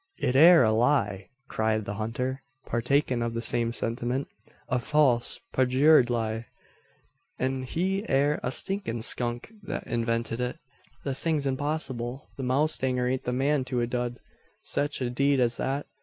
"It 0.17 0.35
air 0.35 0.63
a 0.63 0.71
lie!" 0.71 1.29
cried 1.47 1.85
the 1.85 1.93
hunter, 2.01 2.41
partaking 2.65 3.21
of 3.21 3.35
the 3.35 3.41
same 3.43 3.71
sentiment: 3.71 4.29
"a 4.67 4.79
false, 4.79 5.39
parjured 5.53 6.09
lie! 6.09 6.47
an 7.37 7.65
he 7.65 8.09
air 8.09 8.39
a 8.41 8.51
stinkin' 8.51 9.03
skunk 9.03 9.53
that 9.61 9.85
invented 9.85 10.39
it. 10.41 10.57
The 11.03 11.13
thing's 11.13 11.45
impossible. 11.45 12.31
The 12.35 12.41
mowstanger 12.41 13.07
ain't 13.07 13.25
the 13.25 13.31
man 13.33 13.63
to 13.65 13.79
a 13.81 13.85
dud 13.85 14.17
sech 14.63 15.01
a 15.01 15.11
deed 15.11 15.39
as 15.39 15.57
that. 15.57 15.85